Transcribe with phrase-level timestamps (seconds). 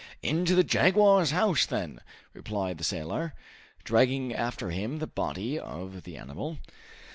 [0.23, 1.99] "Into the jaguar's house, then!"
[2.33, 3.35] replied the sailor,
[3.83, 6.57] dragging after him the body of the animal.